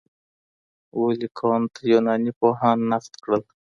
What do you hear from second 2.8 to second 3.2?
نقد